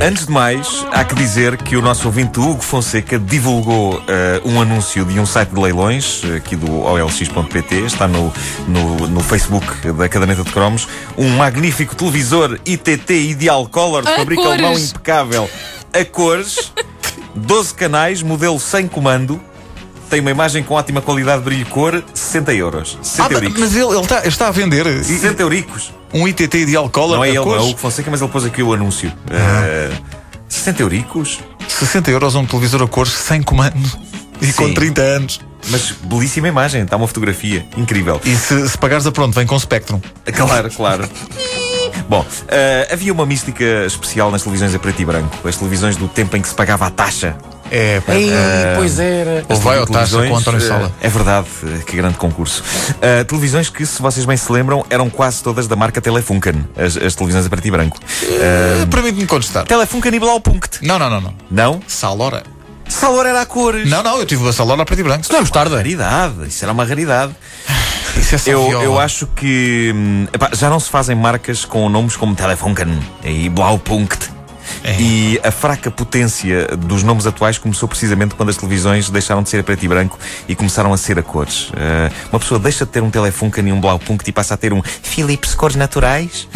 [0.00, 4.02] Antes de mais, há que dizer que o nosso ouvinte Hugo Fonseca divulgou uh,
[4.44, 8.32] um anúncio de um site de leilões, aqui do olx.pt, está no,
[8.68, 14.42] no, no, Facebook da Caderneta de Cromos, um magnífico televisor ITT Ideal Color, de fabrico
[14.42, 15.50] alemão impecável,
[15.92, 16.72] a cores,
[17.34, 19.40] 12 canais, modelo sem comando,
[20.08, 22.98] tem uma imagem com ótima qualidade de brilho e cor, 60 euros.
[23.02, 24.84] 60 ah, Mas ele, ele, está, está a vender.
[25.04, 25.97] 60 euricos.
[26.12, 27.16] Um ITT Ideal Color.
[27.16, 29.12] Não é ele, não é o Fonseca, mas ele pôs aqui o anúncio.
[29.26, 30.18] Uh,
[30.48, 31.40] 60 euricos?
[31.68, 33.76] 60 euros um televisor a cores sem comando
[34.40, 34.52] e Sim.
[34.52, 35.40] com 30 anos.
[35.70, 38.20] Mas belíssima imagem, está uma fotografia incrível.
[38.24, 40.00] E se, se pagares a pronto, vem com Spectrum.
[40.34, 41.08] Claro, claro.
[42.08, 45.46] Bom, uh, havia uma mística especial nas televisões a preto e branco.
[45.46, 47.36] As televisões do tempo em que se pagava a taxa
[47.70, 48.14] é, pá.
[48.14, 48.34] Ei, uh,
[48.76, 49.44] pois era.
[49.48, 50.88] Ou vai ao taxa com António Sala.
[50.88, 51.46] Uh, é verdade,
[51.86, 52.62] que grande concurso.
[52.62, 56.96] Uh, televisões que, se vocês bem se lembram, eram quase todas da marca Telefunken, as,
[56.96, 57.98] as televisões a preto e branco.
[57.98, 59.64] Uh, Permite-me contestar.
[59.64, 60.86] Telefunken e Blaupunkt.
[60.86, 61.34] Não, não, não, não.
[61.50, 61.80] Não?
[61.86, 62.42] Salora.
[62.88, 63.88] Salora era a cores.
[63.88, 65.22] Não, não, eu tive uma Salora a preto e branco.
[65.22, 65.76] Isso não é mostarda.
[65.76, 67.34] Raridade, isso era uma raridade.
[68.16, 71.88] Isso é só eu, eu acho que hum, epá, já não se fazem marcas com
[71.88, 74.37] nomes como Telefunken e Blaupunkt.
[74.82, 75.00] É.
[75.00, 79.60] E a fraca potência dos nomes atuais começou precisamente quando as televisões deixaram de ser
[79.60, 81.70] a preto e branco e começaram a ser a cores.
[81.70, 84.72] Uh, uma pessoa deixa de ter um Telefunken e um Blaupunkt e passa a ter
[84.72, 86.48] um Philips Cores Naturais.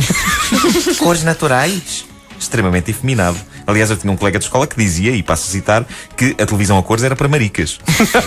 [0.99, 2.05] cores Naturais.
[2.39, 3.39] Extremamente efeminado.
[3.67, 6.47] Aliás, eu tinha um colega de escola que dizia, e passo a citar, que a
[6.47, 7.81] televisão a cores era para maricas.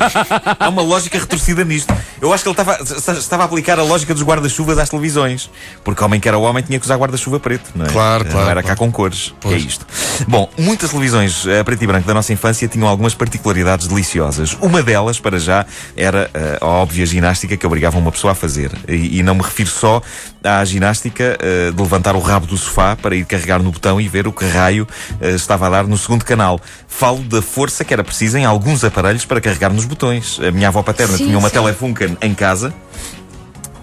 [0.60, 1.94] Há uma lógica retorcida nisto.
[2.22, 5.50] Eu acho que ele estava, estava a aplicar a lógica dos guarda-chuvas às televisões.
[5.84, 7.90] Porque homem que era homem tinha que usar guarda-chuva preto, não é?
[7.90, 8.46] Claro, claro.
[8.46, 8.68] Não era claro.
[8.68, 9.34] cá com cores.
[9.42, 9.86] Que é isto.
[10.28, 14.58] Bom, muitas televisões a eh, preto e branco da nossa infância tinham algumas particularidades deliciosas.
[14.62, 16.30] Uma delas, para já, era
[16.62, 18.72] uh, a óbvia ginástica que obrigava uma pessoa a fazer.
[18.88, 20.02] E, e não me refiro só
[20.44, 24.08] à ginástica uh, de levantar o rabo do sofá para ir carregar no botão e
[24.08, 26.60] ver o que raio uh, estava a dar no segundo canal.
[26.88, 30.40] Falo da força que era precisa em alguns aparelhos para carregar nos botões.
[30.40, 31.56] A minha avó paterna sim, tinha uma sim.
[31.56, 32.74] Telefunken em casa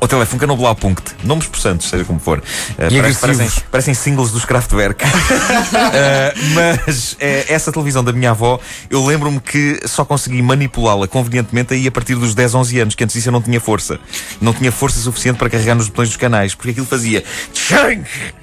[0.02, 1.14] ou Telefunken ou Blaupunkt.
[1.22, 2.38] Nomes possantes, seja como for.
[2.38, 2.42] Uh,
[2.76, 5.04] parece, parecem, parecem, singles dos Kraftwerk.
[5.04, 5.08] uh,
[6.56, 7.16] mas uh,
[7.48, 8.58] essa televisão da minha avó,
[8.90, 13.04] eu lembro-me que só consegui manipulá-la convenientemente aí a partir dos 10, 11 anos, que
[13.04, 14.00] antes disso eu não tinha força.
[14.40, 17.22] Não tinha força suficiente para carregar nos botões dos canais, porque aquilo fazia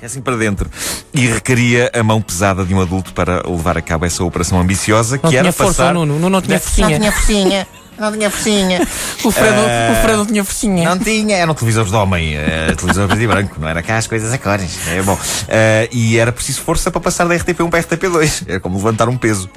[0.02, 0.72] assim para dentro.
[1.14, 5.18] E requeria a mão pesada de um adulto para levar a cabo essa operação ambiciosa,
[5.18, 5.94] que não era força, passar...
[5.94, 6.88] Nuno, não, não tinha forcinha.
[6.88, 7.68] Não tinha forcinha.
[8.00, 8.82] Não tinha focinha.
[9.24, 10.90] o, Fredo, uh, o Fredo não tinha focinha.
[10.90, 14.08] Não tinha, eram televisores de homem, uh, televisor preto e branco, não era cá as
[14.08, 14.80] coisas a cores.
[14.88, 15.14] É bom.
[15.14, 18.44] Uh, e era preciso força para passar da RTP1 para a RTP2.
[18.50, 19.50] Era como levantar um peso.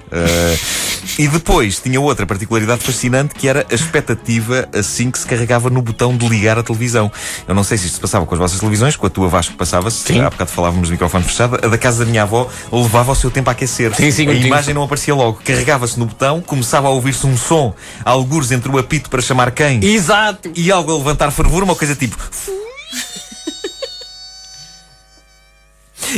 [1.18, 5.82] E depois tinha outra particularidade fascinante que era a expectativa assim que se carregava no
[5.82, 7.10] botão de ligar a televisão.
[7.46, 9.54] Eu não sei se isto se passava com as vossas televisões, com a tua Vasco
[9.54, 10.20] passava-se.
[10.20, 11.56] Há bocado falávamos de microfone fechado.
[11.62, 13.94] A da casa da minha avó levava o seu tempo a aquecer.
[13.94, 15.40] Sim, sim, a imagem não aparecia logo.
[15.44, 17.74] Carregava-se no botão, começava a ouvir-se um som,
[18.32, 19.84] algures entre o apito para chamar quem?
[19.84, 20.50] Exato!
[20.56, 22.16] E algo a levantar fervura, uma coisa tipo.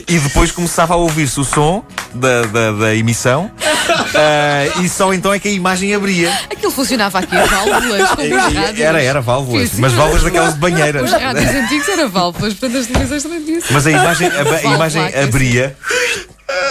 [0.08, 3.50] e depois começava a ouvir-se o som da, da, da emissão
[3.90, 6.32] uh, e só então é que a imagem abria.
[6.50, 8.80] Aquilo funcionava aqui válvulas, rádios.
[8.80, 11.02] Era, era válvulas, mas válvulas daquelas de banheira.
[11.02, 14.74] Os rádios antigos eram válvulas, portanto as televisões também tinham Mas a imagem, a, a
[14.74, 15.76] imagem abria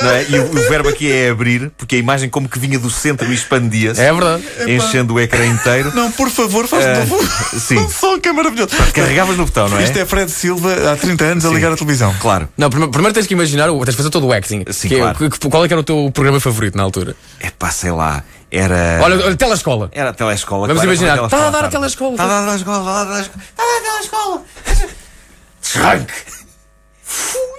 [0.09, 0.25] é?
[0.29, 3.29] E o, o, verbo aqui é abrir, porque a imagem como que vinha do centro
[3.31, 4.01] e expandia-se.
[4.01, 4.43] É verdade.
[4.67, 5.91] Enchendo o ecrã inteiro.
[5.95, 7.59] Não, por favor, faz uh, de novo.
[7.59, 7.77] Sim.
[7.77, 8.71] Um som que é maravilhoso.
[8.93, 9.83] Carregavas no botão, não é?
[9.83, 11.49] Isto é Fred Silva há 30 anos sim.
[11.49, 12.13] a ligar a televisão.
[12.19, 12.49] Claro.
[12.57, 14.65] Não, primeiro, primeiro tens que imaginar, tens de fazer todo o acting.
[14.71, 15.29] Sim, que, é claro.
[15.29, 17.15] Que, qual é que era o teu programa favorito na altura?
[17.39, 18.23] É pá, sei lá.
[18.51, 18.99] Era.
[19.01, 19.89] Olha, olha telescola.
[19.91, 20.67] Era a telescola.
[20.67, 21.25] Vamos claro, imaginar.
[21.25, 22.11] Está a dar a telescola.
[22.11, 22.81] Está a dar a telescola.
[22.81, 24.43] Está a dar a telescola.
[24.61, 27.52] Está a dar a telescola.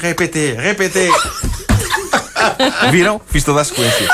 [0.00, 1.10] Repete, repete.
[2.90, 3.20] Viram?
[3.30, 4.08] Fiz toda a sequência.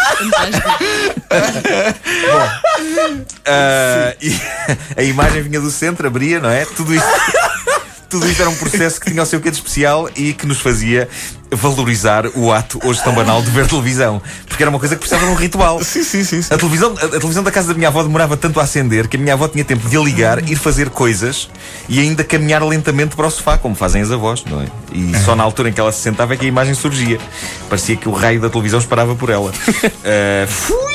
[2.31, 2.47] Bom,
[3.47, 4.15] uh,
[4.97, 6.65] a imagem vinha do centro, abria, não é?
[6.65, 7.09] Tudo isto.
[8.15, 10.61] Tudo isto era um processo que tinha o seu quê de especial e que nos
[10.61, 11.09] fazia
[11.51, 14.22] valorizar o ato hoje tão banal de ver televisão.
[14.47, 15.83] Porque era uma coisa que precisava de um ritual.
[15.83, 16.41] Sim, sim, sim.
[16.41, 16.55] sim.
[16.55, 19.16] A, televisão, a, a, televisão da casa da minha avó demorava tanto a acender que
[19.16, 21.51] a minha avó tinha tempo de a ligar, ir fazer coisas
[21.89, 24.67] e ainda caminhar lentamente para o sofá, como fazem as avós, não é?
[24.93, 25.19] E é.
[25.19, 27.19] só na altura em que ela se sentava é que a imagem surgia.
[27.69, 29.51] Parecia que o raio da televisão esperava por ela.
[29.51, 30.95] uh, fui!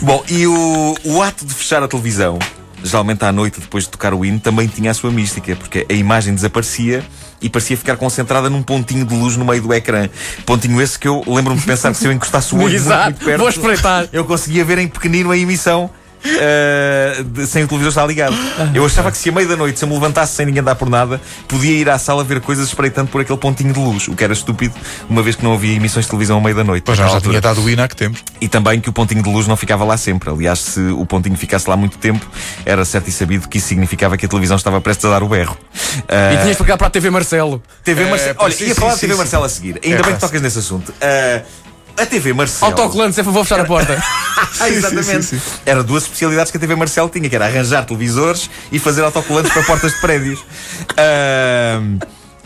[0.00, 2.38] Bom, e o, o ato de fechar a televisão
[2.82, 5.92] geralmente à noite, depois de tocar o hino, também tinha a sua mística, porque a
[5.92, 7.04] imagem desaparecia
[7.40, 10.08] e parecia ficar concentrada num pontinho de luz no meio do ecrã.
[10.46, 13.24] Pontinho esse que eu lembro-me de pensar que se eu encostasse o olho muito, muito
[13.24, 14.08] perto, vou espreitar.
[14.12, 15.90] eu conseguia ver em pequenino a emissão
[16.24, 18.34] uh, de- sem o televisor estar ligado.
[18.74, 20.74] Eu achava que se a meio da noite, se eu me levantasse sem ninguém dar
[20.74, 24.14] por nada, podia ir à sala ver coisas espreitando por aquele pontinho de luz, o
[24.14, 24.74] que era estúpido,
[25.08, 26.84] uma vez que não havia emissões de televisão à meio da noite.
[26.84, 27.20] Pois já altura.
[27.30, 28.22] tinha dado o há que temos.
[28.40, 30.30] E também que o pontinho de luz não ficava lá sempre.
[30.30, 32.24] Aliás, se o pontinho ficasse lá muito tempo,
[32.64, 35.28] era certo e sabido que isso significava que a televisão estava prestes a dar o
[35.28, 35.56] berro.
[35.74, 37.62] E Uh, tinhas de pegar para a TV Marcelo.
[37.84, 38.36] TV É, Marcelo.
[38.38, 39.18] Olha, sim, ia sim, falar da sim, TV sim.
[39.18, 39.80] Marcelo a seguir.
[39.84, 40.88] Ainda É, bem que tocas nesse assunto.
[40.90, 41.42] Uh,
[41.96, 42.72] a TV Marcelo.
[42.72, 44.02] Autocolantes, é vou fechar a porta.
[44.60, 45.22] Ah, exatamente.
[45.24, 45.40] sim, sim.
[45.64, 49.52] Era duas especialidades que a TV Marcelo tinha, que era arranjar televisores e fazer autocolantes
[49.52, 50.40] para portas de prédios.
[50.96, 51.98] Ahm,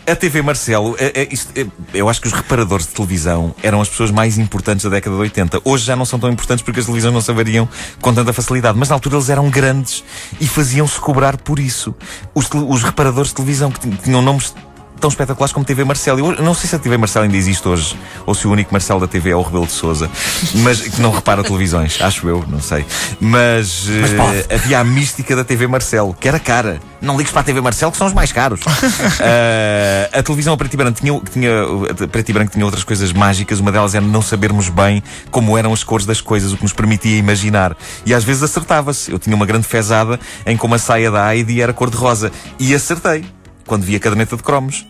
[0.06, 3.80] a TV Marcelo, é- é isto- é- eu acho que os reparadores de televisão eram
[3.80, 5.60] as pessoas mais importantes da década de 80.
[5.64, 7.68] Hoje já não são tão importantes porque as televisões não se avariam
[8.00, 8.78] com tanta facilidade.
[8.78, 10.04] Mas na altura eles eram grandes
[10.40, 11.94] e faziam-se cobrar por isso.
[12.34, 14.54] Os, os reparadores de televisão que tin- tinham nomes
[15.00, 16.18] tão espetaculares como TV Marcelo.
[16.18, 19.00] Eu não sei se a TV Marcelo ainda existe hoje ou se o único Marcelo
[19.00, 20.10] da TV é o Rebelo de Souza,
[20.56, 22.84] mas que não repara televisões, acho eu, não sei.
[23.20, 26.80] Mas, eh, havia a mística da TV Marcelo, que era cara.
[27.00, 28.60] Não ligues para a TV Marcelo, que são os mais caros.
[29.18, 31.50] Eh, a televisão a preto e branco tinha, tinha,
[31.90, 33.60] a preto e branco tinha outras coisas mágicas.
[33.60, 36.72] Uma delas era não sabermos bem como eram as cores das coisas, o que nos
[36.72, 37.76] permitia imaginar.
[38.04, 39.10] E às vezes acertava-se.
[39.10, 42.30] Eu tinha uma grande fezada em como a saia da Heidi era cor-de-rosa.
[42.58, 43.24] E acertei
[43.66, 44.86] quando vi a caderneta de cromos.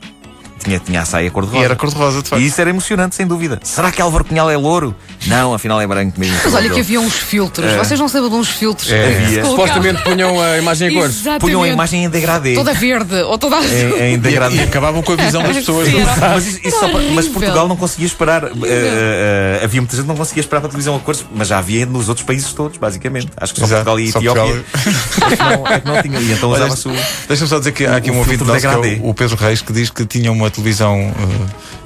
[0.63, 1.65] Tinha, tinha a saia E cor-de-rosa.
[1.65, 2.43] era cor-de-rosa, de facto.
[2.43, 3.61] E isso era emocionante, sem dúvida.
[3.63, 4.95] Será que Álvaro Cunhal é louro?
[5.27, 6.37] Não, afinal é branco mesmo.
[6.43, 7.73] Mas olha que havia uns filtros.
[7.75, 8.91] Vocês não sabem de uns filtros?
[8.91, 9.07] É.
[9.25, 9.45] Havia.
[9.45, 11.17] Supostamente punham a imagem a cores.
[11.17, 11.41] Exatamente.
[11.41, 12.55] Punham a imagem em degradê.
[12.55, 14.57] Toda verde ou toda Em, em E, degradê.
[14.57, 15.89] e acabavam com a visão das pessoas.
[15.89, 17.29] Sim, Mas, isso- para- mas.
[17.29, 18.45] Portugal não conseguia esperar.
[18.45, 21.49] Eh, eh, havia muita gente que não conseguia esperar para a televisão a cores, mas
[21.49, 23.29] já havia nos outros países todos, basicamente.
[23.37, 26.23] Acho que só Exato, Portugal e só Etiópia é que não, é que não tinham.
[26.23, 26.93] E então usava-se o.
[27.29, 29.37] Deixa-me só dizer que há aqui o um ouvinte filtro nosso que é o Pedro
[29.37, 31.13] Reis que diz que tinha uma televisão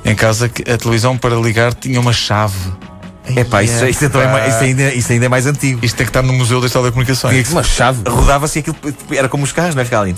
[0.05, 2.57] eh, em casa que a televisão para ligar tinha uma chave.
[3.37, 5.85] Epá, isso, isso, é também mais- isso, ainda, isso ainda é mais antigo.
[5.85, 7.51] Isto tem que estar no Museu das Telecomunicações.
[7.51, 8.03] Uma chave.
[8.09, 8.77] Rodava-se aquilo
[9.12, 9.85] era como os carros, não é?
[9.85, 10.15] Ficava ali.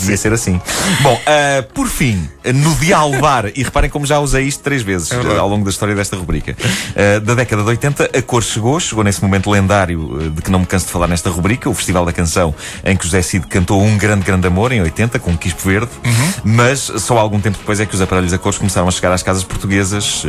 [0.00, 0.60] Devia ser assim.
[1.02, 5.16] Bom, ah, por fim, no dialbar, e reparem como já usei isto três vezes É
[5.16, 6.56] ah, ao longo da história desta rubrica.
[6.96, 10.50] Ah, da década de 80, a cor chegou, chegou nesse momento lendário ah, de que
[10.50, 12.54] não me canso de falar nesta rubrica, o Festival da Canção,
[12.84, 15.90] em que José Cid cantou um grande, grande amor em 80, com um quispo verde,
[16.44, 19.22] mas só algum tempo depois é que os aparelhos a cores começaram a chegar às
[19.22, 20.24] casas portuguesas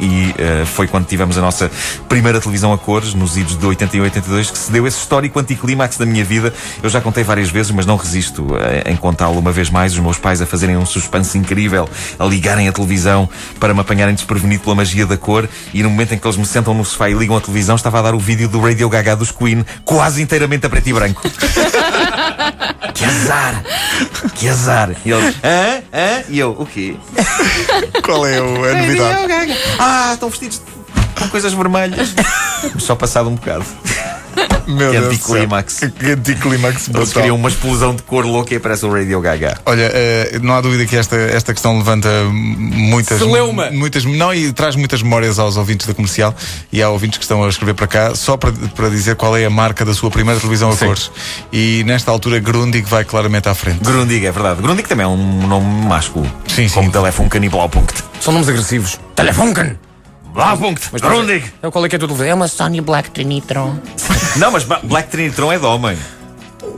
[0.00, 0.34] e
[0.66, 1.70] foi quando tivemos a nossa
[2.08, 5.38] primeira televisão a cores, nos idos de 81 e 82, que se deu esse histórico
[5.38, 6.52] anticlímax da minha vida.
[6.82, 9.92] Eu já contei várias vezes, mas não resisto eh, em contá-lo uma vez mais.
[9.92, 11.88] Os meus pais a fazerem um suspense incrível,
[12.18, 13.28] a ligarem a televisão
[13.60, 15.48] para me apanharem desprevenido pela magia da cor.
[15.74, 17.98] E no momento em que eles me sentam no sofá e ligam a televisão, estava
[17.98, 21.22] a dar o vídeo do Radio Gaga dos Queen, quase inteiramente a preto e branco.
[22.94, 23.62] que azar!
[24.34, 24.90] Que azar!
[25.04, 25.82] E eles, hã?
[25.92, 26.22] Hã?
[26.28, 26.96] E eu, o quê?
[28.04, 29.56] Qual é o- a novidade?
[29.78, 30.62] Ah, estão vestidos
[31.18, 32.14] com coisas vermelhas.
[32.78, 33.64] Só passado um bocado.
[34.66, 35.34] Meu Que Deus do céu.
[35.34, 35.80] anticlímax.
[35.98, 39.58] Que anticlímax Eles queriam uma explosão de cor louca e aparece o Radio Gaga.
[39.66, 43.70] Olha, eh, não há dúvida que esta, esta questão levanta muitas, Celeuma.
[43.72, 44.04] muitas.
[44.04, 46.34] Não, e traz muitas memórias aos ouvintes da comercial
[46.72, 49.44] e há ouvintes que estão a escrever para cá só para, para dizer qual é
[49.44, 50.86] a marca da sua primeira televisão a Sim.
[50.86, 51.10] cores.
[51.52, 53.80] E nesta altura, Grundig vai claramente à frente.
[53.84, 54.62] Grundig, é verdade.
[54.62, 56.24] Grundig também é um nome másculo.
[56.46, 56.74] Sim, sim.
[56.74, 58.02] Como Telefunken e Blaupunkt.
[58.20, 58.98] São nomes agressivos.
[59.16, 59.76] Telefunken.
[60.32, 60.90] Blaupunkt!
[61.00, 61.44] Grundig!
[61.62, 62.26] É qual é que é a tua televisão?
[62.26, 63.78] É uma Sony Black Trinitron.
[64.36, 65.96] Não, mas Black Trinitron é de homem.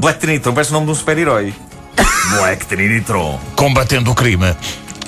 [0.01, 1.55] Black Trinitron parece o nome de um super-herói.
[2.39, 3.39] Black Trinitron.
[3.57, 4.55] Combatendo o crime.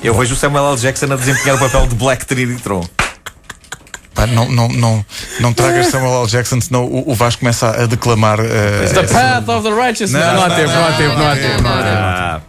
[0.02, 0.76] Eu vejo o Samuel L.
[0.76, 2.87] Jackson a desempenhar o papel de Black Trinitron.
[4.14, 5.04] Pá, não, não, não,
[5.40, 6.26] não tragas Samuel L.
[6.28, 8.38] Jackson, senão o, o Vasco começa a declamar.
[8.40, 10.12] eh, The Path of the Righteous.
[10.12, 12.46] Não, não há tempo, não há tempo, não há tempo.